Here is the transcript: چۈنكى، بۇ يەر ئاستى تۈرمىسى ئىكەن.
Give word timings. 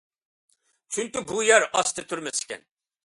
چۈنكى، 0.95 1.23
بۇ 1.33 1.43
يەر 1.49 1.67
ئاستى 1.69 2.07
تۈرمىسى 2.15 2.47
ئىكەن. 2.47 2.67